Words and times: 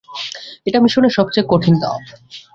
এটা 0.67 0.79
মিশনের 0.83 1.15
সবচেয়ে 1.17 1.49
কঠিন 1.49 1.75
ধাপ। 1.83 2.01